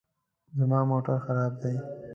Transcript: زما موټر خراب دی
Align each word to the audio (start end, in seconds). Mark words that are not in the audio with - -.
زما 0.57 0.79
موټر 0.89 1.17
خراب 1.25 1.53
دی 1.61 1.75